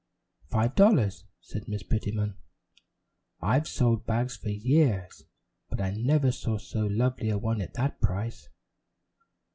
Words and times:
"Five 0.49 0.73
dollars," 0.73 1.25
said 1.41 1.67
Miss 1.67 1.83
Prettyman. 1.83 2.33
"I've 3.39 3.67
sold 3.67 4.07
bags 4.07 4.35
for 4.35 4.49
years, 4.49 5.25
but 5.69 5.79
I 5.79 5.91
never 5.91 6.31
saw 6.31 6.57
so 6.57 6.87
lovely 6.87 7.29
a 7.29 7.37
one 7.37 7.61
at 7.61 7.75
that 7.75 8.01
price." 8.01 8.49